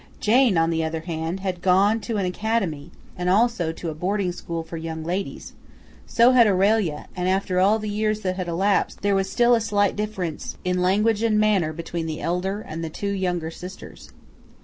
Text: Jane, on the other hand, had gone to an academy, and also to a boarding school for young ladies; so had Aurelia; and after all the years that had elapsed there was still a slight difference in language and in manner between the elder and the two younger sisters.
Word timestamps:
Jane, 0.19 0.57
on 0.57 0.71
the 0.71 0.83
other 0.83 1.01
hand, 1.01 1.41
had 1.41 1.61
gone 1.61 1.99
to 1.99 2.17
an 2.17 2.25
academy, 2.25 2.89
and 3.15 3.29
also 3.29 3.71
to 3.73 3.89
a 3.91 3.93
boarding 3.93 4.31
school 4.31 4.63
for 4.63 4.75
young 4.75 5.03
ladies; 5.03 5.53
so 6.07 6.31
had 6.31 6.47
Aurelia; 6.47 7.05
and 7.15 7.29
after 7.29 7.59
all 7.59 7.77
the 7.77 7.87
years 7.87 8.21
that 8.21 8.35
had 8.35 8.47
elapsed 8.47 9.01
there 9.03 9.13
was 9.13 9.29
still 9.29 9.53
a 9.53 9.61
slight 9.61 9.95
difference 9.95 10.57
in 10.65 10.81
language 10.81 11.21
and 11.21 11.35
in 11.35 11.39
manner 11.39 11.71
between 11.71 12.07
the 12.07 12.19
elder 12.19 12.61
and 12.61 12.83
the 12.83 12.89
two 12.89 13.11
younger 13.11 13.51
sisters. 13.51 14.09